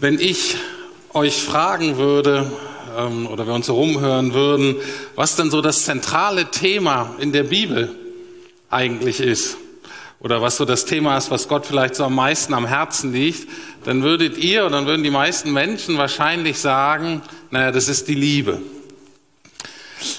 [0.00, 0.56] Wenn ich
[1.12, 2.50] euch fragen würde,
[2.96, 4.76] ähm, oder wir uns rumhören würden,
[5.16, 7.94] was denn so das zentrale Thema in der Bibel
[8.70, 9.56] eigentlich ist,
[10.20, 13.48] oder was so das Thema ist, was Gott vielleicht so am meisten am Herzen liegt,
[13.84, 18.14] dann würdet ihr oder dann würden die meisten Menschen wahrscheinlich sagen, naja, das ist die
[18.14, 18.60] Liebe.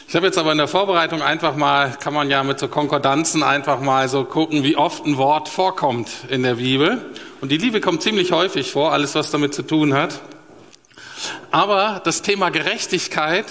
[0.08, 3.44] Ich habe jetzt aber in der Vorbereitung einfach mal, kann man ja mit so Konkordanzen
[3.44, 7.06] einfach mal so gucken, wie oft ein Wort vorkommt in der Bibel.
[7.40, 10.20] Und die Liebe kommt ziemlich häufig vor, alles was damit zu tun hat.
[11.52, 13.46] Aber das Thema Gerechtigkeit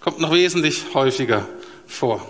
[0.00, 1.46] kommt noch wesentlich häufiger
[1.86, 2.26] vor.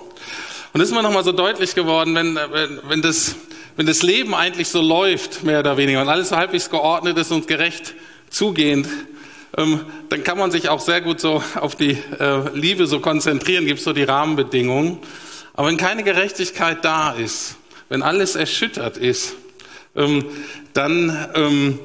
[0.73, 3.35] Und das ist mir nochmal so deutlich geworden, wenn, wenn, wenn, das,
[3.77, 7.32] wenn das Leben eigentlich so läuft, mehr oder weniger, und alles so halbwegs geordnet ist
[7.32, 7.95] und gerecht
[8.29, 8.87] zugehend,
[9.52, 13.80] dann kann man sich auch sehr gut so auf die äh, Liebe so konzentrieren, gibt
[13.80, 14.98] so die Rahmenbedingungen.
[15.54, 17.56] Aber wenn keine Gerechtigkeit da ist,
[17.88, 19.34] wenn alles erschüttert ist,
[19.96, 20.24] ähm,
[20.73, 21.79] dann ähm,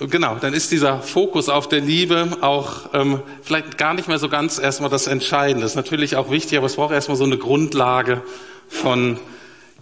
[0.00, 4.28] genau, dann ist dieser Fokus auf der Liebe auch ähm, vielleicht gar nicht mehr so
[4.28, 5.62] ganz erstmal das Entscheidende.
[5.62, 8.22] Das ist natürlich auch wichtig, aber es braucht erstmal so eine Grundlage
[8.68, 9.18] von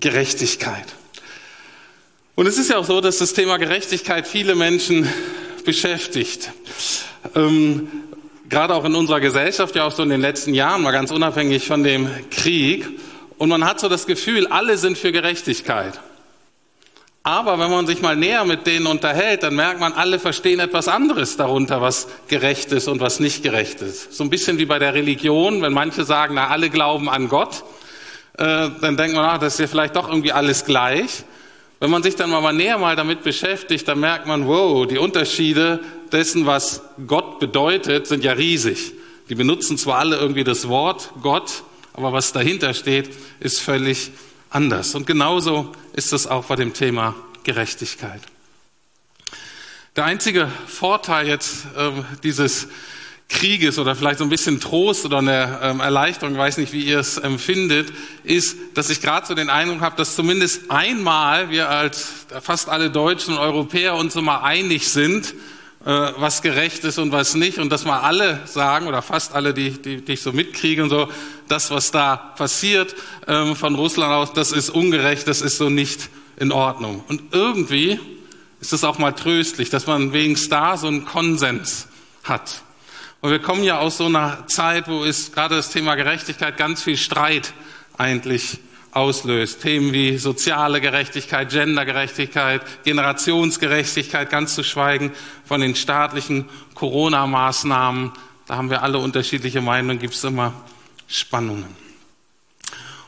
[0.01, 0.95] Gerechtigkeit.
[2.35, 5.09] Und es ist ja auch so, dass das Thema Gerechtigkeit viele Menschen
[5.65, 6.53] beschäftigt.
[7.35, 7.89] Ähm,
[8.49, 11.67] gerade auch in unserer Gesellschaft, ja auch so in den letzten Jahren, mal ganz unabhängig
[11.67, 12.89] von dem Krieg.
[13.39, 16.01] Und man hat so das Gefühl, alle sind für Gerechtigkeit.
[17.27, 20.89] Aber wenn man sich mal näher mit denen unterhält, dann merkt man, alle verstehen etwas
[20.89, 24.13] anderes darunter, was gerecht ist und was nicht gerecht ist.
[24.13, 27.65] So ein bisschen wie bei der Religion, wenn manche sagen, na, alle glauben an Gott,
[28.37, 31.25] äh, dann denkt man, ach, das ist ja vielleicht doch irgendwie alles gleich.
[31.85, 35.81] Wenn man sich dann mal näher mal damit beschäftigt, dann merkt man, wow, die Unterschiede
[36.11, 38.95] dessen, was Gott bedeutet, sind ja riesig.
[39.29, 44.13] Die benutzen zwar alle irgendwie das Wort Gott, aber was dahinter steht, ist völlig
[44.49, 44.95] anders.
[44.95, 48.23] Und genauso ist es auch bei dem Thema Gerechtigkeit.
[49.95, 51.91] Der einzige Vorteil jetzt äh,
[52.23, 52.69] dieses
[53.29, 56.85] Krieges oder vielleicht so ein bisschen Trost oder eine ähm, Erleichterung, ich weiß nicht, wie
[56.85, 57.93] ihr es empfindet,
[58.23, 62.91] ist, dass ich gerade so den Eindruck habe, dass zumindest einmal wir als fast alle
[62.91, 65.35] Deutschen und Europäer uns so mal einig sind,
[65.85, 69.53] äh, was gerecht ist und was nicht und dass mal alle sagen oder fast alle,
[69.53, 71.09] die, die, die ich so mitkriege und so,
[71.49, 72.95] das, was da passiert
[73.27, 77.05] ähm, von Russland aus, das ist ungerecht, das ist so nicht in Ordnung.
[77.09, 78.01] Und irgendwie
[78.61, 81.89] ist es auch mal tröstlich, dass man wenigstens da so einen Konsens
[82.23, 82.64] hat.
[83.25, 86.83] Und wir kommen ja aus so einer Zeit, wo es gerade das Thema Gerechtigkeit ganz
[86.83, 87.55] viel Streit
[87.97, 88.59] eigentlich
[88.93, 89.63] auslöst.
[89.63, 95.11] Themen wie soziale Gerechtigkeit, Gendergerechtigkeit, Generationsgerechtigkeit, ganz zu schweigen
[95.47, 98.13] von den staatlichen Corona-Maßnahmen.
[98.47, 100.53] Da haben wir alle unterschiedliche Meinungen, gibt es immer
[101.09, 101.75] Spannungen.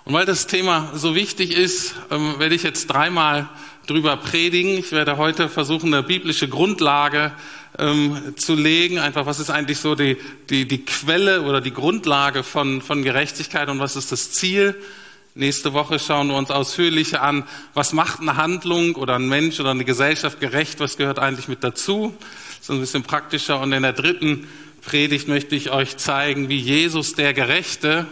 [0.06, 3.50] Und weil das Thema so wichtig ist, ähm, werde ich jetzt dreimal
[3.86, 4.78] drüber predigen.
[4.78, 7.32] Ich werde heute versuchen, eine biblische Grundlage
[7.78, 8.98] ähm, zu legen.
[8.98, 10.16] Einfach, was ist eigentlich so die,
[10.50, 14.74] die, die Quelle oder die Grundlage von, von Gerechtigkeit und was ist das Ziel?
[15.34, 17.44] Nächste Woche schauen wir uns ausführlicher an,
[17.74, 21.62] was macht eine Handlung oder ein Mensch oder eine Gesellschaft gerecht, was gehört eigentlich mit
[21.62, 22.14] dazu.
[22.20, 23.60] Das ist ein bisschen praktischer.
[23.60, 24.48] Und in der dritten
[24.80, 28.06] Predigt möchte ich euch zeigen, wie Jesus der Gerechte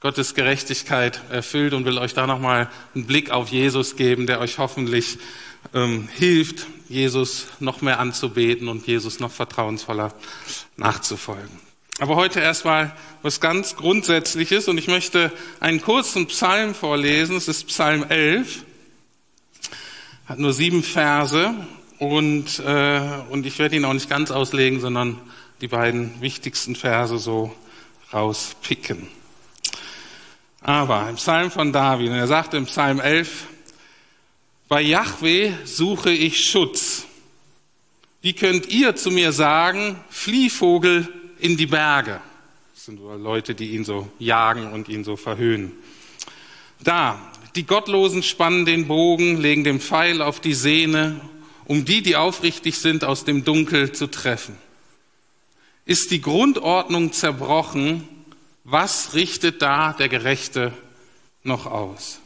[0.00, 4.58] Gottes Gerechtigkeit erfüllt und will euch da nochmal einen Blick auf Jesus geben, der euch
[4.58, 5.16] hoffentlich
[5.72, 10.12] ähm, hilft, Jesus noch mehr anzubeten und Jesus noch vertrauensvoller
[10.76, 11.64] nachzufolgen.
[12.00, 17.36] Aber heute erstmal was ganz Grundsätzliches und ich möchte einen kurzen Psalm vorlesen.
[17.36, 18.64] Es ist Psalm 11,
[20.26, 21.54] hat nur sieben Verse
[21.98, 25.20] und, äh, und ich werde ihn auch nicht ganz auslegen, sondern
[25.60, 27.54] die beiden wichtigsten Verse so
[28.12, 29.08] rauspicken.
[30.60, 33.46] Aber im Psalm von David, und er sagt im Psalm 11,
[34.68, 37.06] bei Yahweh suche ich Schutz.
[38.22, 41.08] Wie könnt ihr zu mir sagen, Fliehvogel
[41.38, 42.20] in die Berge?
[42.74, 45.72] Das sind Leute, die ihn so jagen und ihn so verhöhnen.
[46.82, 51.20] Da, die Gottlosen spannen den Bogen, legen den Pfeil auf die Sehne,
[51.66, 54.56] um die, die aufrichtig sind, aus dem Dunkel zu treffen.
[55.86, 58.08] Ist die Grundordnung zerbrochen,
[58.64, 60.72] was richtet da der Gerechte
[61.42, 62.20] noch aus?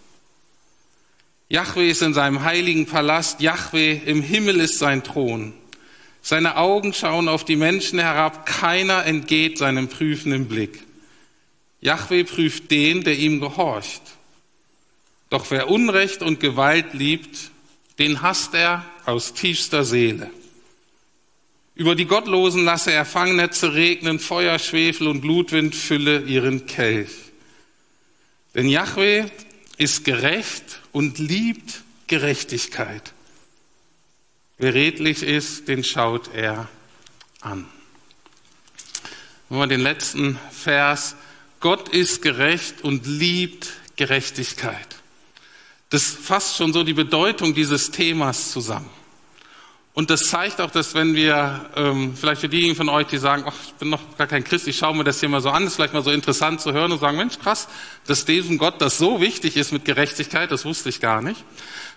[1.50, 5.54] Yahweh ist in seinem heiligen Palast, Yahweh im Himmel ist sein Thron.
[6.20, 10.82] Seine Augen schauen auf die Menschen herab, keiner entgeht seinem prüfenden Blick.
[11.80, 14.02] Yahweh prüft den, der ihm gehorcht.
[15.30, 17.50] Doch wer Unrecht und Gewalt liebt,
[17.98, 20.30] den hasst er aus tiefster Seele.
[21.74, 27.12] Über die Gottlosen lasse er Fangnetze regnen, Feuer, Schwefel und Blutwind fülle ihren Kelch.
[28.54, 29.26] Denn Yahweh
[29.78, 33.12] ist gerecht und liebt Gerechtigkeit.
[34.58, 36.68] Wer redlich ist, den schaut er
[37.40, 37.66] an.
[39.48, 41.16] Wir den letzten Vers,
[41.60, 44.96] Gott ist gerecht und liebt Gerechtigkeit.
[45.90, 48.90] Das fasst schon so die Bedeutung dieses Themas zusammen.
[49.94, 53.42] Und das zeigt auch, dass wenn wir, ähm, vielleicht für diejenigen von euch, die sagen,
[53.46, 55.66] ach, ich bin noch gar kein Christ, ich schaue mir das hier mal so an,
[55.66, 57.66] ist vielleicht mal so interessant zu hören und sagen, Mensch, krass,
[58.06, 61.42] dass diesem Gott das so wichtig ist mit Gerechtigkeit, das wusste ich gar nicht.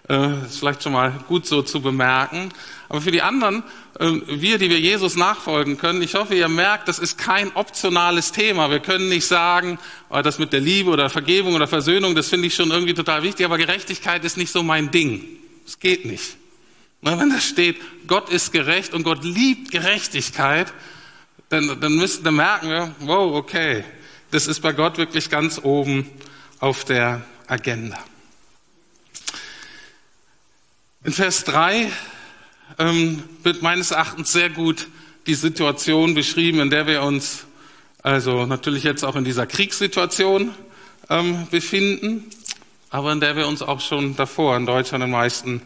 [0.10, 2.52] Äh, ist vielleicht schon mal gut so zu bemerken.
[2.90, 3.64] Aber für die anderen,
[4.00, 8.32] äh, wir, die wir Jesus nachfolgen können, ich hoffe, ihr merkt, das ist kein optionales
[8.32, 8.72] Thema.
[8.72, 9.78] Wir können nicht sagen,
[10.10, 13.22] oh, das mit der Liebe oder Vergebung oder Versöhnung, das finde ich schon irgendwie total
[13.22, 15.24] wichtig, aber Gerechtigkeit ist nicht so mein Ding.
[15.68, 16.41] Es geht nicht.
[17.02, 20.72] Wenn da steht, Gott ist gerecht und Gott liebt Gerechtigkeit,
[21.50, 23.84] dann, dann müssen, dann merken wow, okay,
[24.30, 26.10] das ist bei Gott wirklich ganz oben
[26.60, 27.98] auf der Agenda.
[31.04, 31.92] In Vers 3
[32.78, 34.88] ähm, wird meines Erachtens sehr gut
[35.26, 37.46] die Situation beschrieben, in der wir uns
[38.04, 40.54] also natürlich jetzt auch in dieser Kriegssituation
[41.10, 42.30] ähm, befinden,
[42.90, 45.62] aber in der wir uns auch schon davor in Deutschland in den meisten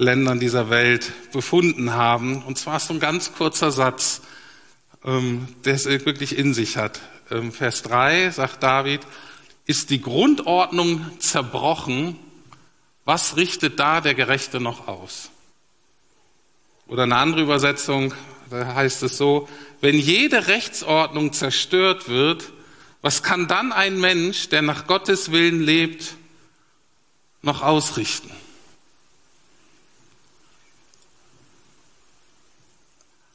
[0.00, 2.42] Ländern dieser Welt befunden haben.
[2.42, 4.22] Und zwar ist so ein ganz kurzer Satz,
[5.04, 7.00] ähm, der es wirklich in sich hat.
[7.30, 9.02] Ähm, Vers 3 sagt David,
[9.66, 12.16] ist die Grundordnung zerbrochen,
[13.04, 15.30] was richtet da der Gerechte noch aus?
[16.86, 18.14] Oder eine andere Übersetzung,
[18.48, 19.50] da heißt es so,
[19.82, 22.52] wenn jede Rechtsordnung zerstört wird,
[23.02, 26.14] was kann dann ein Mensch, der nach Gottes Willen lebt,
[27.42, 28.30] noch ausrichten?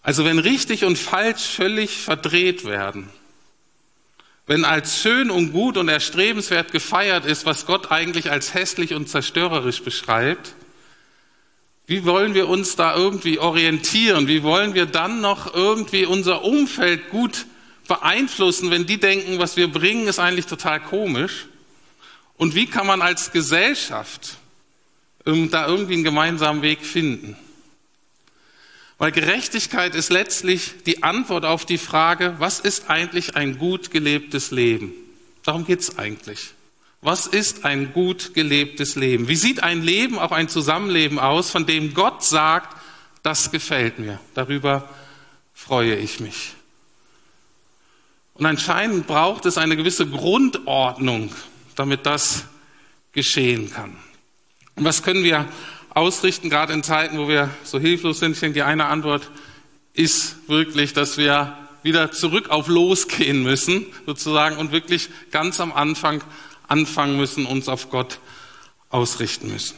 [0.05, 3.09] Also wenn richtig und falsch völlig verdreht werden,
[4.45, 9.09] wenn als schön und gut und erstrebenswert gefeiert ist, was Gott eigentlich als hässlich und
[9.09, 10.53] zerstörerisch beschreibt,
[11.87, 14.27] wie wollen wir uns da irgendwie orientieren?
[14.27, 17.47] Wie wollen wir dann noch irgendwie unser Umfeld gut
[17.87, 21.47] beeinflussen, wenn die denken, was wir bringen, ist eigentlich total komisch?
[22.37, 24.37] Und wie kann man als Gesellschaft
[25.25, 27.35] ähm, da irgendwie einen gemeinsamen Weg finden?
[28.97, 34.51] Weil Gerechtigkeit ist letztlich die Antwort auf die Frage, was ist eigentlich ein gut gelebtes
[34.51, 34.94] Leben?
[35.44, 36.51] Darum geht's eigentlich.
[37.01, 39.27] Was ist ein gut gelebtes Leben?
[39.27, 42.75] Wie sieht ein Leben, auch ein Zusammenleben aus, von dem Gott sagt,
[43.21, 44.89] das gefällt mir, darüber
[45.53, 46.53] freue ich mich.
[48.33, 51.31] Und anscheinend braucht es eine gewisse Grundordnung,
[51.75, 52.45] damit das
[53.12, 53.98] geschehen kann.
[54.75, 55.48] Und was können wir
[55.95, 58.33] ausrichten, gerade in Zeiten, wo wir so hilflos sind?
[58.33, 59.31] Ich denke, die eine Antwort
[59.94, 66.24] ist wirklich, dass wir wieder zurück auf losgehen müssen, sozusagen, und wirklich ganz am Anfang
[66.68, 68.19] anfangen müssen, uns auf Gott
[68.89, 69.77] ausrichten müssen.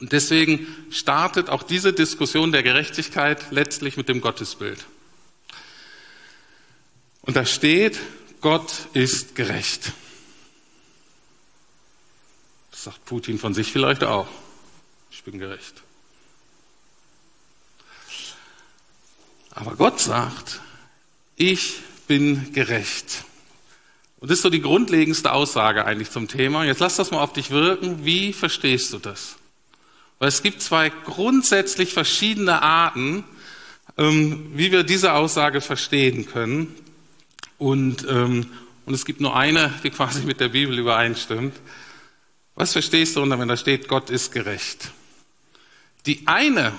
[0.00, 4.84] Und deswegen startet auch diese Diskussion der Gerechtigkeit letztlich mit dem Gottesbild.
[7.22, 7.98] Und da steht,
[8.40, 9.92] Gott ist gerecht.
[12.70, 14.26] Das sagt Putin von sich vielleicht auch
[15.20, 15.82] ich bin gerecht.
[19.50, 20.62] Aber Gott sagt,
[21.36, 21.74] ich
[22.06, 23.24] bin gerecht.
[24.18, 26.64] Und das ist so die grundlegendste Aussage eigentlich zum Thema.
[26.64, 28.06] Jetzt lass das mal auf dich wirken.
[28.06, 29.36] Wie verstehst du das?
[30.18, 33.22] Weil es gibt zwei grundsätzlich verschiedene Arten,
[33.98, 36.74] ähm, wie wir diese Aussage verstehen können.
[37.58, 38.46] Und, ähm,
[38.86, 41.54] und es gibt nur eine, die quasi mit der Bibel übereinstimmt.
[42.54, 44.92] Was verstehst du wenn da steht, Gott ist gerecht?
[46.06, 46.72] Die eine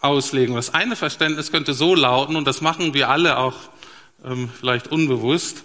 [0.00, 3.54] Auslegung, das eine Verständnis könnte so lauten, und das machen wir alle auch
[4.24, 5.64] ähm, vielleicht unbewusst,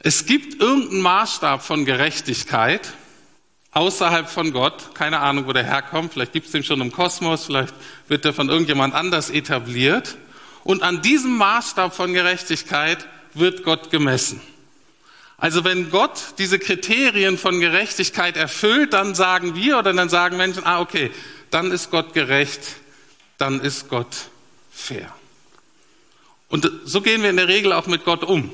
[0.00, 2.92] es gibt irgendeinen Maßstab von Gerechtigkeit
[3.72, 7.46] außerhalb von Gott, keine Ahnung, wo der herkommt, vielleicht gibt es den schon im Kosmos,
[7.46, 7.74] vielleicht
[8.06, 10.16] wird der von irgendjemand anders etabliert,
[10.64, 14.40] und an diesem Maßstab von Gerechtigkeit wird Gott gemessen.
[15.36, 20.66] Also wenn Gott diese Kriterien von Gerechtigkeit erfüllt, dann sagen wir oder dann sagen Menschen,
[20.66, 21.12] ah okay,
[21.50, 22.60] dann ist Gott gerecht,
[23.38, 24.28] dann ist Gott
[24.70, 25.12] fair.
[26.48, 28.50] Und so gehen wir in der Regel auch mit Gott um.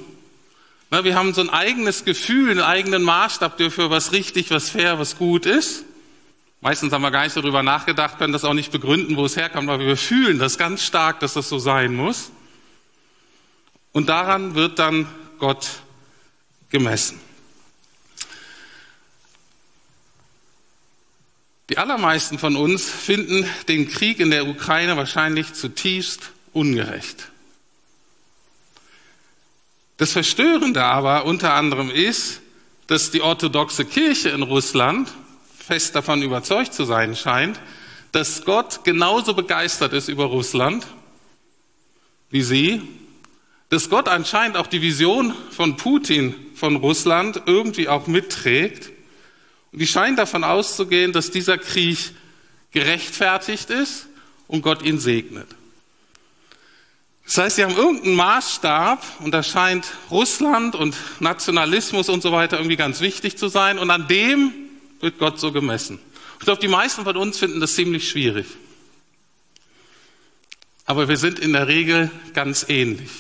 [0.91, 5.17] Wir haben so ein eigenes Gefühl, einen eigenen Maßstab dafür, was richtig, was fair, was
[5.17, 5.85] gut ist.
[6.61, 9.69] Meistens haben wir gar nicht darüber nachgedacht, können das auch nicht begründen, wo es herkommt,
[9.69, 12.31] aber wir fühlen das ganz stark, dass das so sein muss.
[13.93, 15.07] Und daran wird dann
[15.39, 15.69] Gott
[16.71, 17.21] gemessen.
[21.75, 27.33] Die allermeisten von uns finden den Krieg in der Ukraine wahrscheinlich zutiefst ungerecht.
[29.97, 32.43] Das Verstörende aber unter anderem ist,
[32.87, 35.13] dass die orthodoxe Kirche in Russland
[35.59, 37.59] fest davon überzeugt zu sein scheint,
[38.13, 40.87] dass Gott genauso begeistert ist über Russland
[42.31, 42.83] wie sie,
[43.71, 48.93] dass Gott anscheinend auch die Vision von Putin von Russland irgendwie auch mitträgt.
[49.75, 51.99] Und die scheinen davon auszugehen, dass dieser Krieg
[52.71, 54.07] gerechtfertigt ist
[54.47, 55.49] und Gott ihn segnet.
[57.25, 62.59] Das heißt, sie haben irgendeinen Maßstab und da scheint Russland und Nationalismus und so weiter
[62.59, 64.53] irgendwie ganz wichtig zu sein und an dem
[65.01, 65.99] wird Gott so gemessen.
[66.39, 68.47] Ich glaube, die meisten von uns finden das ziemlich schwierig.
[70.85, 73.11] Aber wir sind in der Regel ganz ähnlich.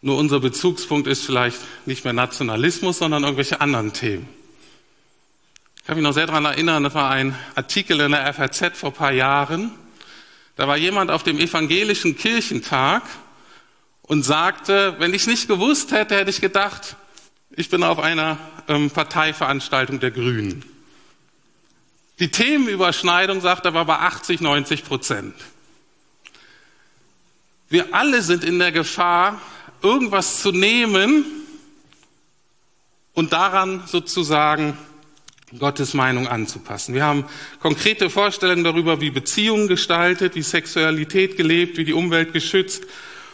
[0.00, 4.41] Nur unser Bezugspunkt ist vielleicht nicht mehr Nationalismus, sondern irgendwelche anderen Themen.
[5.82, 8.90] Ich kann mich noch sehr daran erinnern, das war ein Artikel in der FAZ vor
[8.90, 9.72] ein paar Jahren.
[10.54, 13.02] Da war jemand auf dem evangelischen Kirchentag
[14.02, 16.94] und sagte, wenn ich es nicht gewusst hätte, hätte ich gedacht,
[17.50, 20.64] ich bin auf einer ähm, Parteiveranstaltung der Grünen.
[22.20, 25.34] Die Themenüberschneidung, sagt er, war bei 80, 90 Prozent.
[27.68, 29.40] Wir alle sind in der Gefahr,
[29.82, 31.24] irgendwas zu nehmen
[33.14, 34.78] und daran sozusagen
[35.58, 36.94] Gottes Meinung anzupassen.
[36.94, 37.24] Wir haben
[37.60, 42.84] konkrete Vorstellungen darüber, wie Beziehungen gestaltet, wie Sexualität gelebt, wie die Umwelt geschützt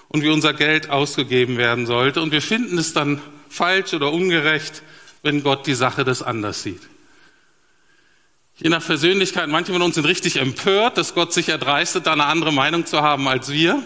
[0.08, 2.20] und wie unser Geld ausgegeben werden sollte.
[2.20, 4.82] Und wir finden es dann falsch oder ungerecht,
[5.22, 6.80] wenn Gott die Sache das anders sieht.
[8.56, 12.24] Je nach Persönlichkeit, manche von uns sind richtig empört, dass Gott sich erdreistet, da eine
[12.24, 13.82] andere Meinung zu haben als wir.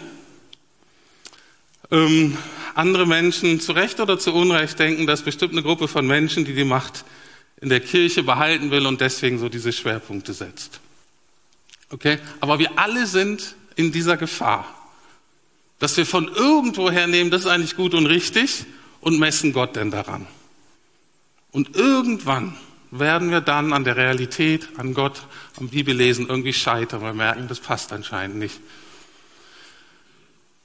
[1.91, 2.39] Ähm,
[2.75, 6.55] andere Menschen zu Recht oder zu Unrecht denken, dass bestimmt eine Gruppe von Menschen, die
[6.55, 7.05] die Macht
[7.63, 10.81] in der Kirche behalten will und deswegen so diese Schwerpunkte setzt.
[11.91, 12.19] Okay?
[12.41, 14.67] Aber wir alle sind in dieser Gefahr,
[15.79, 18.67] dass wir von irgendwoher nehmen, das ist eigentlich gut und richtig
[19.01, 20.27] und messen Gott denn daran.
[21.53, 22.57] Und irgendwann
[22.91, 25.23] werden wir dann an der Realität, an Gott,
[25.59, 28.59] am Bibellesen irgendwie scheitern, weil wir merken, das passt anscheinend nicht.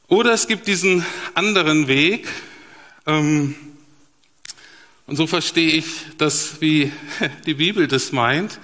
[0.07, 2.27] Oder es gibt diesen anderen Weg,
[3.05, 3.55] ähm,
[5.07, 5.85] und so verstehe ich
[6.17, 6.91] das, wie
[7.45, 8.59] die Bibel das meint.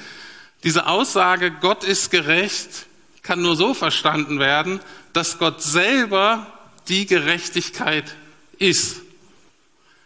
[0.64, 2.86] Diese Aussage, Gott ist gerecht,
[3.22, 4.82] kann nur so verstanden werden,
[5.14, 6.48] dass Gott selber
[6.90, 8.16] die Gerechtigkeit
[8.58, 9.02] ist.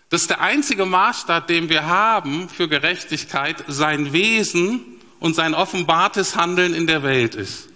[0.10, 4.86] Das ist der einzige Maßstab, den wir haben für Gerechtigkeit, sein Wesen
[5.20, 7.67] und sein offenbartes Handeln in der Welt ist.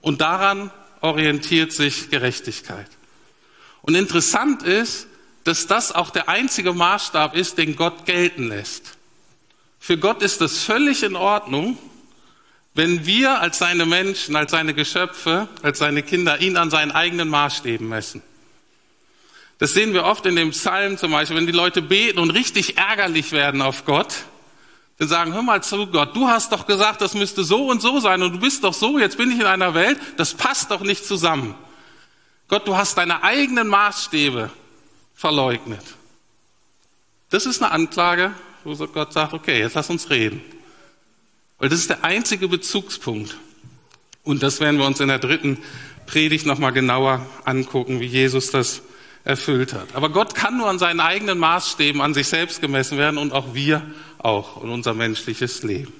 [0.00, 2.88] Und daran orientiert sich Gerechtigkeit.
[3.80, 5.08] Und interessant ist,
[5.44, 8.96] dass das auch der einzige Maßstab ist, den Gott gelten lässt.
[9.78, 11.76] Für Gott ist es völlig in Ordnung,
[12.74, 17.28] wenn wir als seine Menschen, als seine Geschöpfe, als seine Kinder ihn an seinen eigenen
[17.28, 18.22] Maßstäben messen.
[19.58, 22.78] Das sehen wir oft in dem Psalm zum Beispiel, wenn die Leute beten und richtig
[22.78, 24.24] ärgerlich werden auf Gott,
[24.98, 28.00] dann sagen, hör mal zu Gott, du hast doch gesagt, das müsste so und so
[28.00, 30.80] sein und du bist doch so, jetzt bin ich in einer Welt, das passt doch
[30.80, 31.54] nicht zusammen.
[32.48, 34.50] Gott, du hast deine eigenen Maßstäbe
[35.22, 35.84] verleugnet.
[37.30, 38.32] Das ist eine Anklage,
[38.64, 40.42] wo Gott sagt, okay, jetzt lass uns reden.
[41.60, 43.36] Weil das ist der einzige Bezugspunkt.
[44.24, 45.58] Und das werden wir uns in der dritten
[46.06, 48.82] Predigt nochmal genauer angucken, wie Jesus das
[49.22, 49.94] erfüllt hat.
[49.94, 53.54] Aber Gott kann nur an seinen eigenen Maßstäben an sich selbst gemessen werden und auch
[53.54, 53.80] wir
[54.18, 55.92] auch in unser menschliches Leben.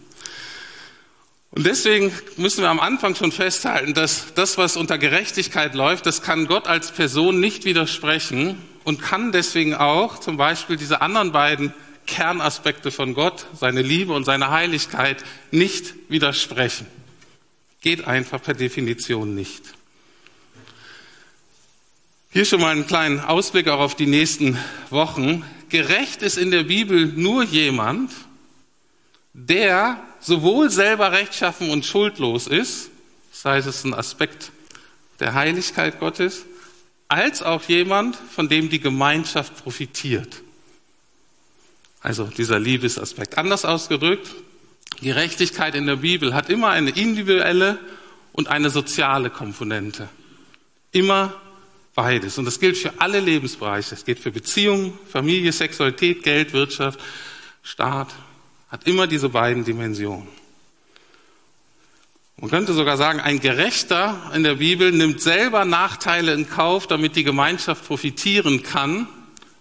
[1.53, 6.23] Und deswegen müssen wir am Anfang schon festhalten, dass das, was unter Gerechtigkeit läuft, das
[6.23, 11.75] kann Gott als Person nicht widersprechen und kann deswegen auch zum Beispiel diese anderen beiden
[12.07, 16.87] Kernaspekte von Gott, seine Liebe und seine Heiligkeit, nicht widersprechen.
[17.81, 19.63] Geht einfach per Definition nicht.
[22.31, 24.59] Hier schon mal einen kleinen Ausblick auch auf die nächsten
[24.91, 25.45] Wochen.
[25.69, 28.11] Gerecht ist in der Bibel nur jemand,
[29.35, 32.91] der sowohl selber rechtschaffen und schuldlos ist,
[33.33, 34.53] das heißt, es ein Aspekt
[35.21, 36.45] der Heiligkeit Gottes,
[37.13, 40.43] als auch jemand, von dem die Gemeinschaft profitiert.
[42.01, 43.37] Also dieser Liebesaspekt.
[43.37, 44.31] Anders ausgedrückt,
[45.03, 47.79] Gerechtigkeit in der Bibel hat immer eine individuelle
[48.33, 50.09] und eine soziale Komponente.
[50.91, 51.35] Immer
[51.95, 52.39] Beides.
[52.39, 53.95] Und das gilt für alle Lebensbereiche.
[53.95, 56.99] Es gilt für Beziehungen, Familie, Sexualität, Geld, Wirtschaft,
[57.63, 58.09] Staat.
[58.69, 60.27] Hat immer diese beiden Dimensionen.
[62.43, 67.15] Man könnte sogar sagen, ein Gerechter in der Bibel nimmt selber Nachteile in Kauf, damit
[67.15, 69.07] die Gemeinschaft profitieren kann,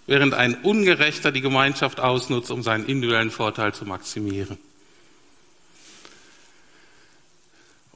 [0.07, 4.57] während ein Ungerechter die Gemeinschaft ausnutzt, um seinen individuellen Vorteil zu maximieren.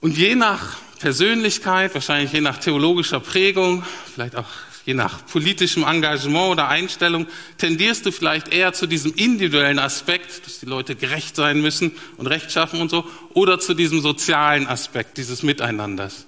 [0.01, 4.46] Und je nach Persönlichkeit, wahrscheinlich je nach theologischer Prägung, vielleicht auch
[4.86, 7.27] je nach politischem Engagement oder Einstellung,
[7.58, 12.27] tendierst du vielleicht eher zu diesem individuellen Aspekt, dass die Leute gerecht sein müssen und
[12.27, 16.25] Recht schaffen und so, oder zu diesem sozialen Aspekt, dieses Miteinanders.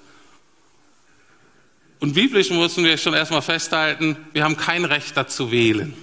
[1.99, 5.93] Und biblisch müssen wir schon erstmal festhalten, wir haben kein Recht dazu wählen.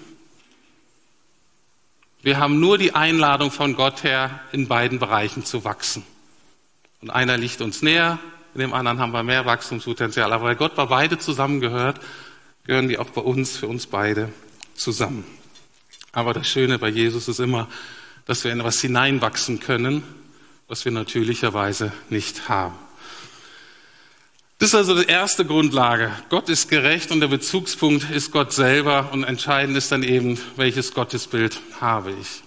[2.23, 6.05] Wir haben nur die Einladung von Gott her, in beiden Bereichen zu wachsen.
[7.03, 8.19] Und einer liegt uns näher,
[8.55, 10.33] in dem anderen haben wir mehr Wachstumspotenzial.
[10.33, 12.01] Aber weil Gott bei beide zusammengehört,
[12.65, 14.33] gehören die auch bei uns, für uns beide
[14.75, 15.25] zusammen.
[16.13, 17.69] Aber das Schöne bei Jesus ist immer,
[18.27, 20.03] dass wir in etwas hineinwachsen können,
[20.69, 22.75] was wir natürlicherweise nicht haben.
[24.59, 26.13] Das ist also die erste Grundlage.
[26.31, 30.95] Gott ist gerecht und der Bezugspunkt ist Gott selber und entscheidend ist dann eben, welches
[30.95, 32.44] Gottesbild habe ich.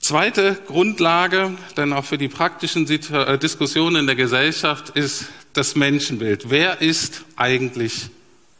[0.00, 6.48] Zweite Grundlage, dann auch für die praktischen äh, Diskussionen in der Gesellschaft, ist das Menschenbild.
[6.48, 8.08] Wer ist eigentlich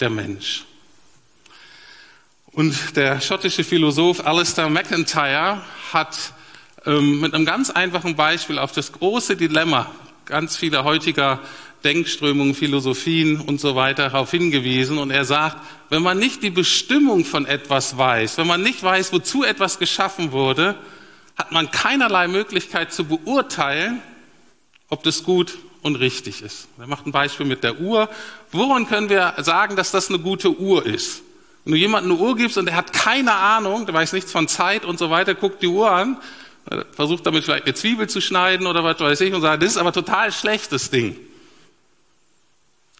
[0.00, 0.66] der Mensch?
[2.52, 5.62] Und der schottische Philosoph Alistair MacIntyre
[5.94, 6.34] hat
[6.84, 9.90] ähm, mit einem ganz einfachen Beispiel auf das große Dilemma
[10.26, 11.40] ganz vieler heutiger
[11.84, 14.98] Denkströmungen, Philosophien und so weiter darauf hingewiesen.
[14.98, 15.56] Und er sagt,
[15.88, 20.32] wenn man nicht die Bestimmung von etwas weiß, wenn man nicht weiß, wozu etwas geschaffen
[20.32, 20.76] wurde,
[21.40, 24.02] hat man keinerlei Möglichkeit zu beurteilen,
[24.90, 26.68] ob das gut und richtig ist.
[26.78, 28.10] Er macht ein Beispiel mit der Uhr.
[28.52, 31.22] Woran können wir sagen, dass das eine gute Uhr ist?
[31.64, 34.48] Wenn du jemandem eine Uhr gibst und der hat keine Ahnung, der weiß nichts von
[34.48, 36.18] Zeit und so weiter, guckt die Uhr an,
[36.92, 39.76] versucht damit vielleicht eine Zwiebel zu schneiden oder was weiß ich und sagt, das ist
[39.78, 41.16] aber total schlechtes Ding.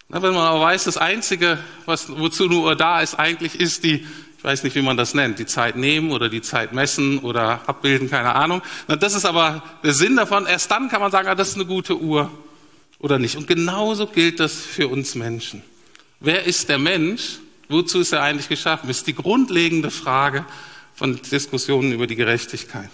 [0.08, 4.06] wenn man aber weiß, das Einzige, was, wozu eine Uhr da ist, eigentlich ist die,
[4.40, 7.60] ich weiß nicht, wie man das nennt, die Zeit nehmen oder die Zeit messen oder
[7.68, 8.62] abbilden, keine Ahnung.
[8.86, 10.46] das ist aber der Sinn davon.
[10.46, 12.30] Erst dann kann man sagen, ah, das ist eine gute Uhr
[13.00, 13.36] oder nicht.
[13.36, 15.62] Und genauso gilt das für uns Menschen.
[16.20, 17.40] Wer ist der Mensch?
[17.68, 18.88] Wozu ist er eigentlich geschaffen?
[18.88, 20.46] Das ist die grundlegende Frage
[20.94, 22.88] von Diskussionen über die Gerechtigkeit.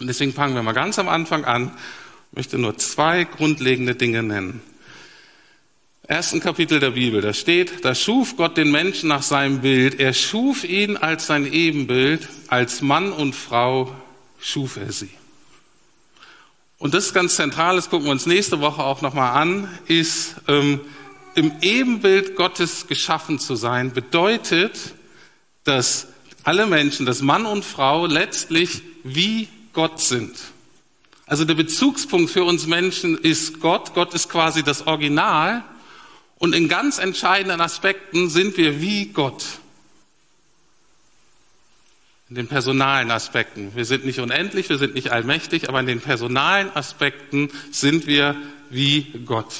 [0.00, 1.72] Und deswegen fangen wir mal ganz am Anfang an.
[2.30, 4.62] Ich möchte nur zwei grundlegende Dinge nennen.
[6.06, 9.98] Ersten Kapitel der Bibel, da steht, da schuf Gott den Menschen nach seinem Bild.
[9.98, 13.94] Er schuf ihn als sein Ebenbild, als Mann und Frau
[14.38, 15.08] schuf er sie.
[16.76, 20.36] Und das ist ganz zentral, das gucken wir uns nächste Woche auch nochmal an, ist
[20.46, 20.82] ähm,
[21.34, 24.92] im Ebenbild Gottes geschaffen zu sein, bedeutet,
[25.64, 26.08] dass
[26.42, 30.36] alle Menschen, dass Mann und Frau letztlich wie Gott sind.
[31.24, 33.94] Also der Bezugspunkt für uns Menschen ist Gott.
[33.94, 35.64] Gott ist quasi das Original.
[36.38, 39.44] Und in ganz entscheidenden Aspekten sind wir wie Gott.
[42.28, 43.74] In den personalen Aspekten.
[43.74, 48.36] Wir sind nicht unendlich, wir sind nicht allmächtig, aber in den personalen Aspekten sind wir
[48.70, 49.54] wie Gott.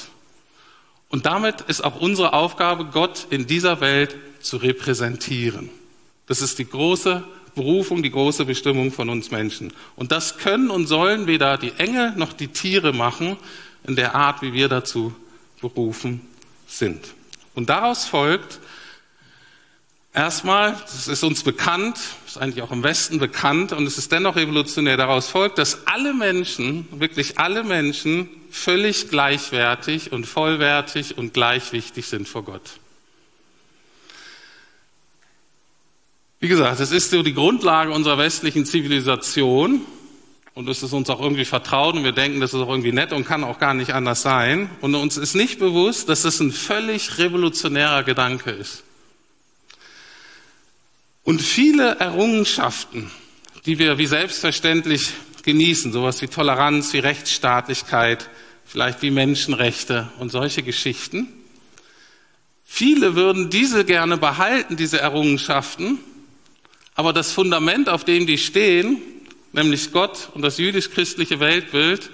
[1.09, 5.71] Und damit ist auch unsere Aufgabe, Gott in dieser Welt zu repräsentieren.
[6.27, 7.23] Das ist die große
[7.55, 9.73] Berufung, die große Bestimmung von uns Menschen.
[9.95, 13.37] Und das können und sollen weder die Engel noch die Tiere machen
[13.87, 15.15] in der Art, wie wir dazu
[15.61, 16.34] berufen
[16.79, 17.07] sind.
[17.55, 18.61] Und daraus folgt
[20.13, 24.37] erstmal, das ist uns bekannt, ist eigentlich auch im Westen bekannt und es ist dennoch
[24.37, 31.73] revolutionär, daraus folgt, dass alle Menschen, wirklich alle Menschen völlig gleichwertig und vollwertig und gleich
[31.73, 32.79] wichtig sind vor Gott.
[36.41, 39.81] Wie gesagt, es ist so die Grundlage unserer westlichen Zivilisation
[40.55, 43.13] und es ist uns auch irgendwie vertraut und wir denken, das ist auch irgendwie nett
[43.13, 44.71] und kann auch gar nicht anders sein.
[44.81, 48.85] Und uns ist nicht bewusst, dass es ein völlig revolutionärer Gedanke ist.
[51.25, 53.11] Und viele Errungenschaften,
[53.67, 55.11] die wir wie selbstverständlich
[55.43, 58.31] genießen, sowas wie Toleranz, wie Rechtsstaatlichkeit,
[58.65, 61.27] vielleicht wie Menschenrechte und solche Geschichten,
[62.65, 65.99] viele würden diese gerne behalten, diese Errungenschaften,
[66.95, 69.03] aber das Fundament, auf dem die stehen,
[69.55, 72.11] nämlich Gott und das jüdisch-christliche Weltbild,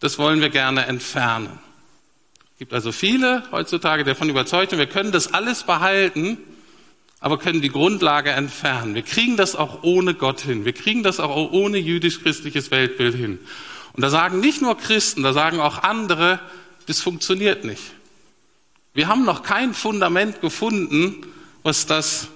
[0.00, 1.58] das wollen wir gerne entfernen.
[2.52, 6.38] Es gibt also viele heutzutage, die davon überzeugt sind, wir können das alles behalten,
[7.18, 8.94] aber können die Grundlage entfernen.
[8.94, 10.64] Wir kriegen das auch ohne Gott hin.
[10.64, 13.38] Wir kriegen das auch ohne jüdisch-christliches Weltbild hin.
[13.94, 16.40] Und da sagen nicht nur Christen, da sagen auch andere,
[16.86, 17.82] das funktioniert nicht.
[18.94, 21.26] Wir haben noch kein Fundament gefunden,
[21.62, 22.28] was das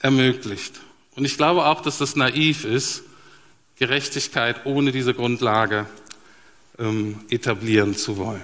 [0.00, 0.80] ermöglicht.
[1.14, 3.04] Und ich glaube auch, dass das naiv ist,
[3.82, 5.86] Gerechtigkeit ohne diese Grundlage
[6.78, 8.40] ähm, etablieren zu wollen.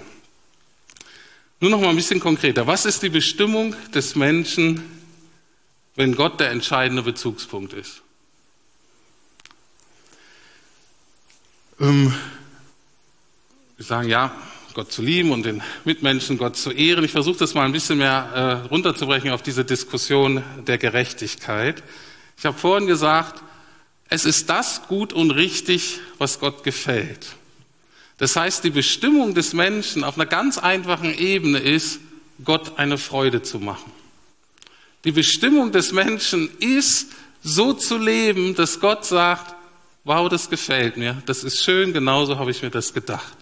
[1.61, 2.67] Nur noch mal ein bisschen konkreter.
[2.67, 4.83] Was ist die Bestimmung des Menschen,
[5.95, 8.03] wenn Gott der entscheidende Bezugspunkt ist?
[11.79, 12.13] Ähm,
[13.77, 14.35] wir sagen, ja,
[14.75, 17.05] Gott zu lieben und den Mitmenschen Gott zu ehren.
[17.05, 21.85] Ich versuche das mal ein bisschen mehr äh, runterzubrechen auf diese Diskussion der Gerechtigkeit.
[22.37, 23.45] Ich habe vorhin gesagt,
[24.09, 27.27] es ist das gut und richtig, was Gott gefällt.
[28.17, 32.01] Das heißt, die Bestimmung des Menschen auf einer ganz einfachen Ebene ist,
[32.45, 33.93] Gott eine Freude zu machen.
[35.05, 39.55] Die Bestimmung des Menschen ist, so zu leben, dass Gott sagt,
[40.05, 43.37] wow, das gefällt mir, das ist schön, genauso habe ich mir das gedacht.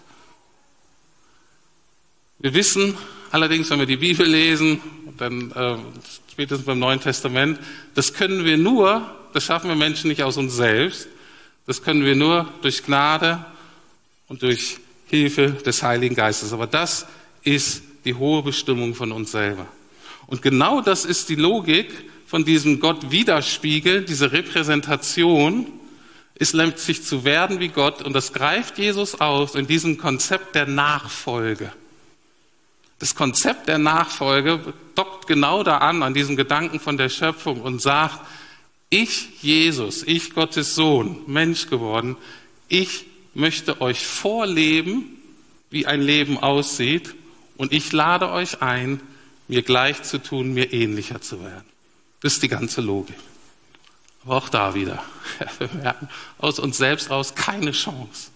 [2.38, 2.96] Wir wissen
[3.31, 4.81] allerdings, wenn wir die Bibel lesen,
[5.16, 5.79] dann äh,
[6.37, 7.59] spätestens beim Neuen Testament,
[7.94, 11.09] das können wir nur, das schaffen wir Menschen nicht aus uns selbst,
[11.64, 13.42] das können wir nur durch Gnade
[14.29, 16.53] und durch Hilfe des Heiligen Geistes.
[16.53, 17.07] Aber das
[17.42, 19.66] ist die hohe Bestimmung von uns selber.
[20.27, 21.90] Und genau das ist die Logik
[22.27, 25.68] von diesem Gott widerspiegel, diese Repräsentation,
[26.35, 28.03] ist letztlich zu werden wie Gott.
[28.03, 31.72] Und das greift Jesus aus in diesem Konzept der Nachfolge.
[32.98, 37.82] Das Konzept der Nachfolge dockt genau da an, an diesem Gedanken von der Schöpfung und
[37.82, 38.20] sagt,
[38.88, 42.16] ich, Jesus, ich, Gottes Sohn, Mensch geworden,
[42.68, 45.16] ich möchte euch vorleben,
[45.70, 47.14] wie ein Leben aussieht
[47.56, 49.00] und ich lade euch ein,
[49.48, 51.64] mir gleich zu tun, mir ähnlicher zu werden.
[52.22, 53.16] Das ist die ganze Logik.
[54.24, 55.02] Aber auch da wieder,
[55.59, 58.30] wir merken aus uns selbst aus keine Chance.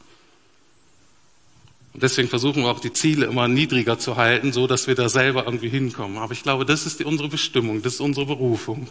[2.00, 5.10] Und deswegen versuchen wir auch die Ziele immer niedriger zu halten, so dass wir da
[5.10, 6.16] selber irgendwie hinkommen.
[6.16, 8.88] Aber ich glaube, das ist die, unsere Bestimmung, das ist unsere Berufung.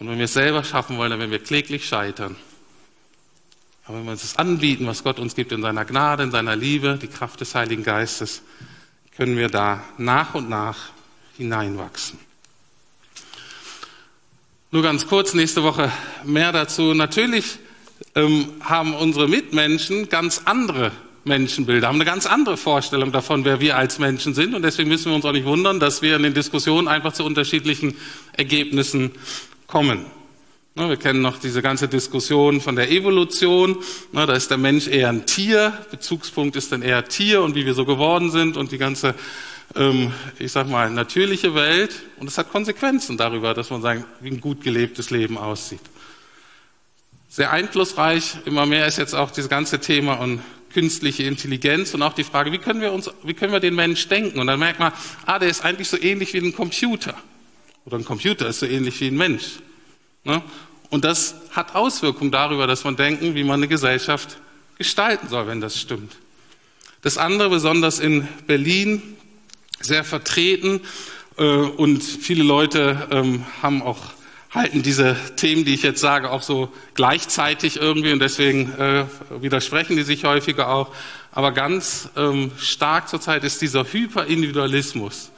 [0.00, 2.34] Und wenn wir es selber schaffen wollen, dann werden wir kläglich scheitern.
[3.84, 6.56] Aber wenn wir uns das anbieten, was Gott uns gibt in seiner Gnade, in seiner
[6.56, 8.42] Liebe, die Kraft des Heiligen Geistes,
[9.16, 10.90] können wir da nach und nach
[11.36, 12.18] hineinwachsen.
[14.72, 15.92] Nur ganz kurz, nächste Woche
[16.24, 16.92] mehr dazu.
[16.92, 17.60] Natürlich
[18.16, 20.90] ähm, haben unsere Mitmenschen ganz andere
[21.24, 24.54] Menschenbilder, haben eine ganz andere Vorstellung davon, wer wir als Menschen sind.
[24.54, 27.24] Und deswegen müssen wir uns auch nicht wundern, dass wir in den Diskussionen einfach zu
[27.24, 27.96] unterschiedlichen
[28.32, 29.12] Ergebnissen
[29.66, 30.06] kommen.
[30.74, 33.76] Wir kennen noch diese ganze Diskussion von der Evolution.
[34.12, 37.74] Da ist der Mensch eher ein Tier, Bezugspunkt ist dann eher Tier und wie wir
[37.74, 39.14] so geworden sind und die ganze,
[39.74, 41.94] ähm, ich sag mal, natürliche Welt.
[42.18, 45.82] Und es hat Konsequenzen darüber, dass man sagt, wie ein gut gelebtes Leben aussieht.
[47.28, 50.40] Sehr einflussreich, immer mehr ist jetzt auch dieses ganze Thema und
[50.72, 54.08] künstliche Intelligenz und auch die Frage, wie können wir uns, wie können wir den Mensch
[54.08, 54.38] denken?
[54.38, 54.92] Und dann merkt man,
[55.26, 57.14] ah, der ist eigentlich so ähnlich wie ein Computer.
[57.84, 59.58] Oder ein Computer ist so ähnlich wie ein Mensch.
[60.24, 60.42] Ne?
[60.90, 64.38] Und das hat Auswirkungen darüber, dass man denken, wie man eine Gesellschaft
[64.76, 66.16] gestalten soll, wenn das stimmt.
[67.02, 69.16] Das andere, besonders in Berlin,
[69.80, 70.80] sehr vertreten
[71.38, 74.12] äh, und viele Leute ähm, haben auch
[74.50, 79.04] halten diese Themen, die ich jetzt sage, auch so gleichzeitig irgendwie und deswegen äh,
[79.40, 80.92] widersprechen die sich häufiger auch.
[81.32, 85.30] Aber ganz ähm, stark zurzeit ist dieser Hyperindividualismus,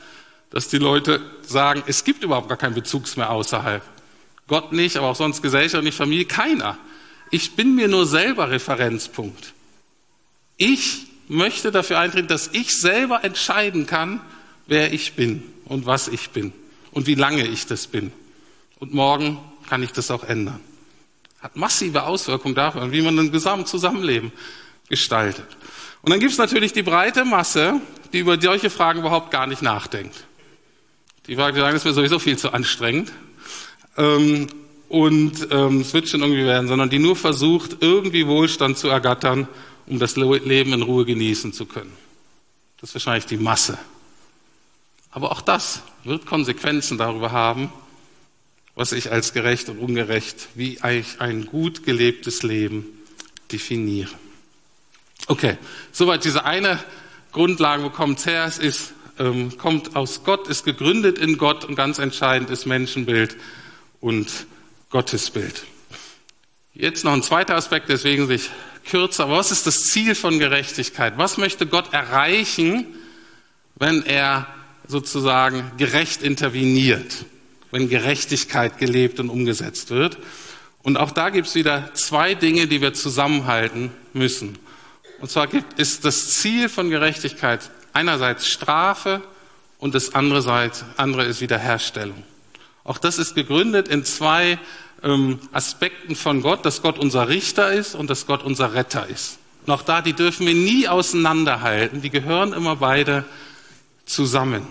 [0.51, 3.83] dass die Leute sagen, es gibt überhaupt gar keinen Bezugs mehr außerhalb.
[4.49, 6.79] Gott nicht, aber auch sonst Gesellschaft nicht, Familie, keiner.
[7.31, 9.53] Ich bin mir nur selber Referenzpunkt.
[10.57, 14.21] Ich möchte dafür eintreten, dass ich selber entscheiden kann,
[14.67, 16.53] wer ich bin und was ich bin
[16.91, 18.13] und wie lange ich das bin.
[18.83, 20.59] Und morgen kann ich das auch ändern.
[21.41, 24.33] Hat massive Auswirkungen dafür, wie man ein gesamtes Zusammenleben
[24.89, 25.47] gestaltet.
[26.03, 27.81] Und dann gibt es natürlich die breite Masse,
[28.13, 30.25] die über solche Fragen überhaupt gar nicht nachdenkt.
[31.29, 33.13] Die sagen, ist mir sowieso viel zu anstrengend
[33.97, 34.49] ähm,
[34.89, 39.47] und ähm, es wird schon irgendwie werden, sondern die nur versucht, irgendwie Wohlstand zu ergattern,
[39.87, 41.93] um das Leben in Ruhe genießen zu können.
[42.81, 43.79] Das ist wahrscheinlich die Masse.
[45.13, 47.71] Aber auch das wird Konsequenzen darüber haben,
[48.75, 52.87] was ich als gerecht und ungerecht, wie ich ein gut gelebtes Leben
[53.51, 54.11] definiere.
[55.27, 55.57] Okay,
[55.93, 56.79] soweit diese eine
[57.33, 58.45] Grundlage, wo kommt her?
[58.47, 63.37] Es ist, ähm, kommt aus Gott, ist gegründet in Gott und ganz entscheidend ist Menschenbild
[64.01, 64.47] und
[64.91, 65.65] Gottesbild.
[66.75, 68.51] Jetzt noch ein zweiter Aspekt, deswegen sich
[68.89, 69.31] kürzer.
[69.31, 71.19] Was ist das Ziel von Gerechtigkeit?
[71.19, 72.87] Was möchte Gott erreichen,
[73.77, 74.47] wenn er
[74.87, 77.25] sozusagen gerecht interveniert,
[77.73, 80.19] wenn Gerechtigkeit gelebt und umgesetzt wird?
[80.85, 84.59] Und auch da gibt es wieder zwei Dinge, die wir zusammenhalten müssen.
[85.21, 89.23] Und zwar gibt, ist das Ziel von Gerechtigkeit einerseits Strafe
[89.79, 92.23] und das andere, andere ist Wiederherstellung.
[92.85, 94.59] Auch das ist gegründet in zwei
[95.03, 99.39] ähm, Aspekten von Gott, dass Gott unser Richter ist und dass Gott unser Retter ist.
[99.67, 102.03] Und auch da, die dürfen wir nie auseinanderhalten.
[102.03, 103.25] Die gehören immer beide
[104.05, 104.67] zusammen.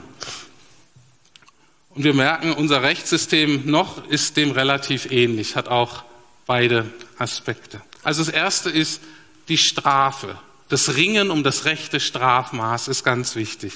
[1.93, 6.03] Und wir merken, unser Rechtssystem noch ist dem relativ ähnlich, hat auch
[6.45, 7.81] beide Aspekte.
[8.03, 9.01] Also das erste ist
[9.49, 10.37] die Strafe.
[10.69, 13.73] Das Ringen um das rechte Strafmaß ist ganz wichtig.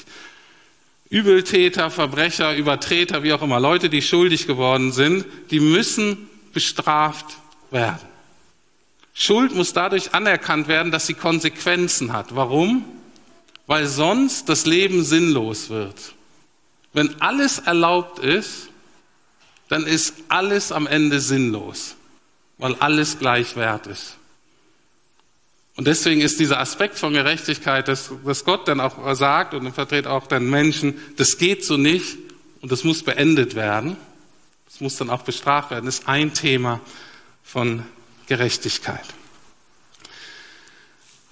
[1.10, 7.38] Übeltäter, Verbrecher, Übertreter, wie auch immer, Leute, die schuldig geworden sind, die müssen bestraft
[7.70, 8.00] werden.
[9.14, 12.36] Schuld muss dadurch anerkannt werden, dass sie Konsequenzen hat.
[12.36, 12.86] Warum?
[13.68, 16.14] Weil sonst das Leben sinnlos wird.
[16.96, 18.70] Wenn alles erlaubt ist,
[19.68, 21.98] dann ist alles am Ende sinnlos,
[22.58, 24.16] weil alles gleich wert ist.
[25.76, 30.08] Und deswegen ist dieser Aspekt von Gerechtigkeit, dass, dass Gott dann auch sagt und vertritt
[30.08, 32.18] auch den Menschen, das geht so nicht
[32.62, 33.98] und das muss beendet werden.
[34.64, 35.88] Das muss dann auch bestraft werden.
[35.88, 36.80] Das ist ein Thema
[37.44, 37.84] von
[38.28, 39.06] Gerechtigkeit.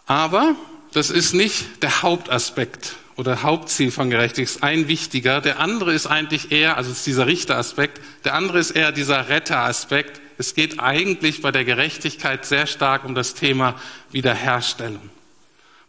[0.08, 0.58] Aber
[0.92, 4.56] das ist nicht der Hauptaspekt oder Hauptziel von Gerechtigkeit.
[4.56, 5.42] Ist ein wichtiger.
[5.42, 8.02] Der andere ist eigentlich eher, also ist dieser Richteraspekt.
[8.26, 10.22] Der andere ist eher dieser Retteraspekt.
[10.38, 13.76] Es geht eigentlich bei der Gerechtigkeit sehr stark um das Thema
[14.12, 15.10] Wiederherstellung.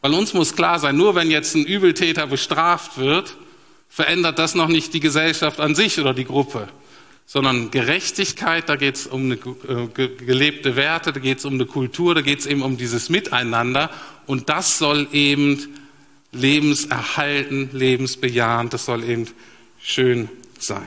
[0.03, 3.37] Weil uns muss klar sein, nur wenn jetzt ein Übeltäter bestraft wird,
[3.89, 6.69] verändert das noch nicht die Gesellschaft an sich oder die Gruppe,
[7.25, 11.65] sondern Gerechtigkeit, da geht es um eine äh, gelebte Werte, da geht es um eine
[11.65, 13.89] Kultur, da geht es eben um dieses Miteinander
[14.27, 15.75] und das soll eben
[16.35, 19.27] lebenserhalten, lebensbejahend, das soll eben
[19.83, 20.87] schön sein.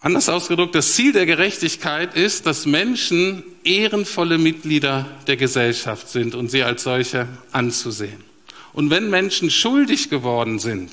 [0.00, 6.50] Anders ausgedrückt, das Ziel der Gerechtigkeit ist, dass Menschen ehrenvolle Mitglieder der Gesellschaft sind und
[6.50, 8.22] sie als solche anzusehen.
[8.74, 10.90] Und wenn Menschen schuldig geworden sind,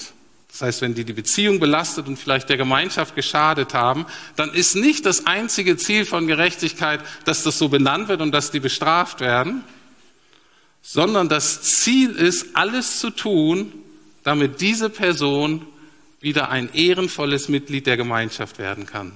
[0.49, 4.75] das heißt, wenn die die Beziehung belastet und vielleicht der Gemeinschaft geschadet haben, dann ist
[4.75, 9.19] nicht das einzige Ziel von Gerechtigkeit, dass das so benannt wird und dass die bestraft
[9.19, 9.63] werden,
[10.81, 13.71] sondern das Ziel ist, alles zu tun,
[14.23, 15.65] damit diese Person
[16.19, 19.11] wieder ein ehrenvolles Mitglied der Gemeinschaft werden kann.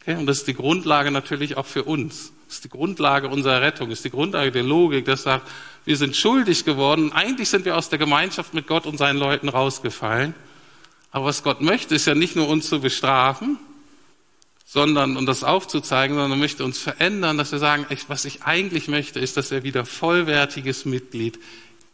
[0.00, 0.16] Okay?
[0.16, 2.32] Und das ist die Grundlage natürlich auch für uns.
[2.46, 5.48] Das ist die Grundlage unserer Rettung, das ist die Grundlage der Logik, das sagt,
[5.84, 7.12] wir sind schuldig geworden.
[7.12, 10.34] Eigentlich sind wir aus der Gemeinschaft mit Gott und seinen Leuten rausgefallen.
[11.10, 13.58] Aber was Gott möchte, ist ja nicht nur uns zu bestrafen,
[14.72, 18.86] sondern, um das aufzuzeigen, sondern er möchte uns verändern, dass wir sagen, was ich eigentlich
[18.86, 21.40] möchte, ist, dass er wieder vollwertiges Mitglied,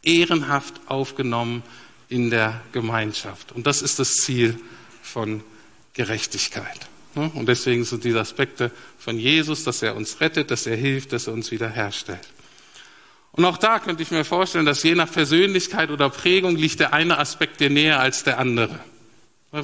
[0.03, 1.63] ehrenhaft aufgenommen
[2.11, 3.53] in der Gemeinschaft.
[3.53, 4.61] Und das ist das Ziel
[5.03, 5.43] von
[5.95, 6.87] Gerechtigkeit.
[7.15, 11.29] Und deswegen sind diese Aspekte von Jesus, dass er uns rettet, dass er hilft, dass
[11.29, 12.29] er uns wiederherstellt.
[13.33, 16.93] Und auch da könnte ich mir vorstellen, dass je nach Persönlichkeit oder Prägung liegt der
[16.93, 18.79] eine Aspekt dir näher als der andere.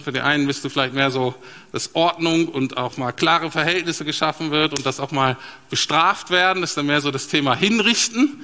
[0.00, 1.34] Für die einen bist du vielleicht mehr so,
[1.72, 5.36] dass Ordnung und auch mal klare Verhältnisse geschaffen wird und das auch mal
[5.70, 6.60] bestraft werden.
[6.60, 8.42] Das ist dann mehr so das Thema Hinrichten.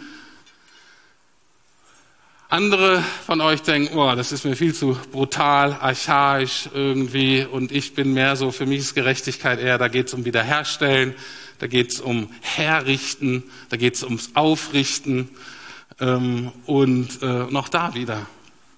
[2.50, 7.94] Andere von euch denken, oh, das ist mir viel zu brutal, archaisch irgendwie und ich
[7.94, 11.14] bin mehr so, für mich ist Gerechtigkeit eher, da geht es um Wiederherstellen,
[11.58, 15.28] da geht es um Herrichten, da geht es ums Aufrichten
[16.00, 18.26] ähm, und äh, noch da wieder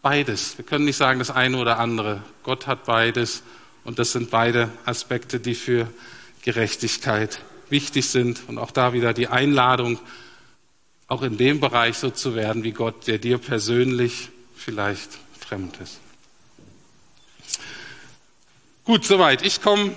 [0.02, 0.56] beides.
[0.58, 2.22] Wir können nicht sagen das eine oder andere.
[2.42, 3.42] Gott hat beides
[3.84, 5.88] und das sind beide Aspekte, die für
[6.42, 9.98] Gerechtigkeit wichtig sind und auch da wieder die Einladung,
[11.06, 16.00] auch in dem Bereich so zu werden wie Gott, der dir persönlich vielleicht fremd ist.
[18.84, 19.42] Gut, soweit.
[19.42, 19.92] Ich komme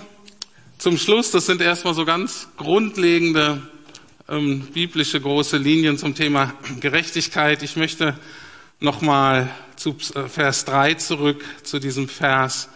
[0.78, 1.30] zum Schluss.
[1.30, 3.62] Das sind erstmal so ganz grundlegende
[4.28, 7.62] ähm, biblische große Linien zum Thema Gerechtigkeit.
[7.62, 8.18] Ich möchte
[8.84, 12.68] nochmal zu äh, Vers 3 zurück, zu diesem Vers.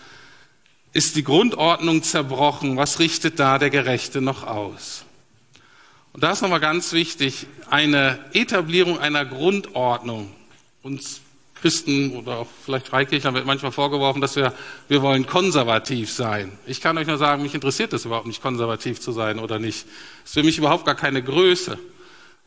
[0.93, 2.77] Ist die Grundordnung zerbrochen?
[2.77, 5.05] Was richtet da der Gerechte noch aus?
[6.13, 10.33] Und da ist nochmal ganz wichtig, eine Etablierung einer Grundordnung.
[10.83, 11.21] Uns
[11.61, 14.55] Christen oder auch vielleicht Freikirchler wird manchmal vorgeworfen, dass wir,
[14.89, 16.53] wir wollen konservativ sein.
[16.67, 19.85] Ich kann euch nur sagen, mich interessiert es überhaupt nicht, konservativ zu sein oder nicht.
[20.23, 21.79] Das ist für mich überhaupt gar keine Größe.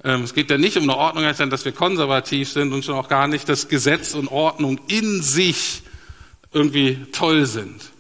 [0.04, 3.08] Ähm, es geht ja nicht um eine Ordnung, dass wir konservativ sind und schon auch
[3.08, 5.84] gar nicht, dass Gesetz und Ordnung in sich
[6.54, 7.92] irgendwie toll sind.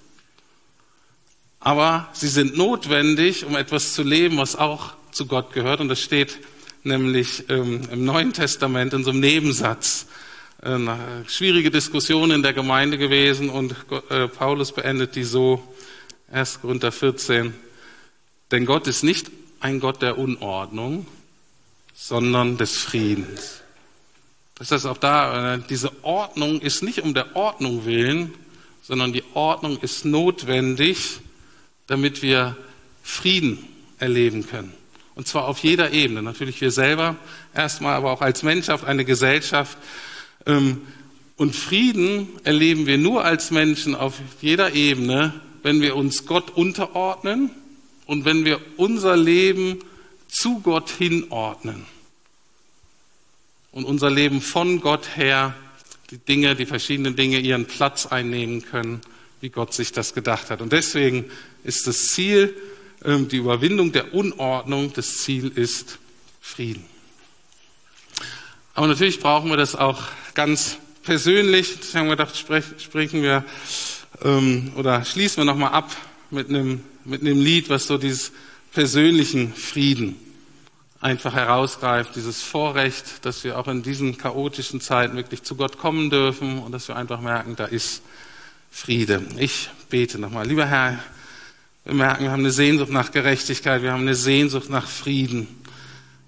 [1.59, 5.79] Aber sie sind notwendig, um etwas zu leben, was auch zu Gott gehört.
[5.79, 6.39] Und das steht
[6.83, 10.07] nämlich ähm, im Neuen Testament in so einem Nebensatz.
[10.59, 13.75] Eine schwierige Diskussion in der Gemeinde gewesen und
[14.09, 15.63] äh, Paulus beendet die so,
[16.31, 16.61] 1.
[16.61, 17.53] Korinther 14.
[18.51, 21.05] Denn Gott ist nicht ein Gott der Unordnung,
[21.93, 23.61] sondern des Friedens.
[24.55, 28.33] Das heißt auch da, äh, diese Ordnung ist nicht um der Ordnung willen,
[28.81, 31.19] sondern die Ordnung ist notwendig,
[31.87, 32.55] damit wir
[33.03, 34.73] Frieden erleben können.
[35.15, 36.21] Und zwar auf jeder Ebene.
[36.21, 37.15] Natürlich wir selber
[37.53, 39.77] erstmal, aber auch als Menschheit, eine Gesellschaft.
[40.45, 40.81] Ähm,
[41.37, 47.49] und Frieden erleben wir nur als Menschen auf jeder Ebene, wenn wir uns Gott unterordnen
[48.05, 49.79] und wenn wir unser Leben
[50.31, 51.85] zu Gott hinordnen.
[53.71, 55.55] und unser Leben von Gott her,
[56.09, 58.99] die Dinge, die verschiedenen Dinge ihren Platz einnehmen können,
[59.39, 60.61] wie Gott sich das gedacht hat.
[60.61, 61.31] Und deswegen
[61.63, 62.53] ist das Ziel
[63.03, 64.91] ähm, die Überwindung der Unordnung.
[64.93, 65.99] Das Ziel ist
[66.41, 66.85] Frieden.
[68.73, 70.01] Aber natürlich brauchen wir das auch
[70.33, 71.79] ganz persönlich.
[71.79, 73.45] Das haben wir gedacht, sprechen wir
[74.21, 75.95] ähm, oder schließen wir nochmal ab
[76.29, 78.31] mit einem, mit einem Lied, was so dieses
[78.73, 80.15] persönlichen Frieden
[81.01, 86.09] einfach herausgreift, dieses Vorrecht, dass wir auch in diesen chaotischen Zeiten wirklich zu Gott kommen
[86.09, 88.03] dürfen und dass wir einfach merken, da ist
[88.69, 89.23] Friede.
[89.37, 90.47] Ich bete nochmal.
[90.47, 90.99] Lieber Herr,
[91.83, 95.47] wir merken, wir haben eine Sehnsucht nach Gerechtigkeit, wir haben eine Sehnsucht nach Frieden.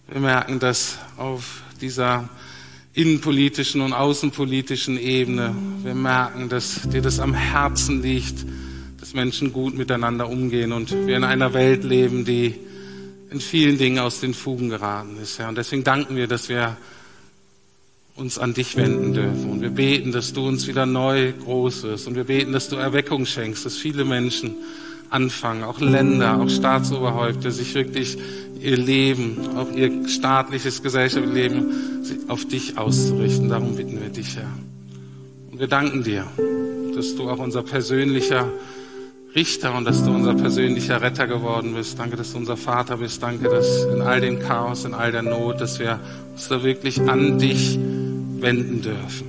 [0.07, 2.27] Wir merken, dass auf dieser
[2.93, 8.45] innenpolitischen und außenpolitischen Ebene, wir merken, dass dir das am Herzen liegt,
[9.03, 12.55] dass Menschen gut miteinander umgehen und wir in einer Welt leben, die
[13.31, 15.39] in vielen Dingen aus den Fugen geraten ist.
[15.39, 15.49] Ja.
[15.49, 16.77] Und deswegen danken wir, dass wir
[18.15, 19.49] uns an dich wenden dürfen.
[19.49, 22.07] Und wir beten, dass du uns wieder neu groß wirst.
[22.07, 24.55] Und wir beten, dass du Erweckung schenkst, dass viele Menschen
[25.09, 28.17] anfangen, auch Länder, auch Staatsoberhäupter, sich wirklich
[28.61, 31.73] ihr Leben, auch ihr staatliches gesellschaftliches Leben
[32.29, 33.49] auf dich auszurichten.
[33.49, 34.53] Darum bitten wir dich, Herr.
[35.51, 36.25] Und wir danken dir,
[36.95, 38.47] dass du auch unser persönlicher
[39.35, 41.97] Richter und dass du unser persönlicher Retter geworden bist.
[41.97, 43.23] Danke, dass du unser Vater bist.
[43.23, 45.99] Danke, dass in all dem Chaos, in all der Not, dass wir
[46.33, 47.79] uns da wirklich an dich
[48.39, 49.25] wenden dürfen.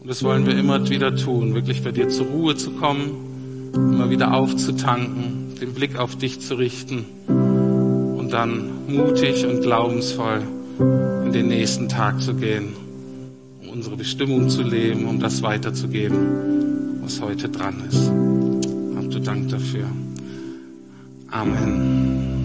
[0.00, 4.10] Und das wollen wir immer wieder tun, wirklich bei dir zur Ruhe zu kommen, immer
[4.10, 10.42] wieder aufzutanken, den Blick auf dich zu richten und dann mutig und glaubensvoll
[11.24, 12.74] in den nächsten Tag zu gehen,
[13.62, 18.10] um unsere Bestimmung zu leben, um das weiterzugeben, was heute dran ist.
[19.20, 19.86] Dank dafür.
[21.30, 22.35] Amen.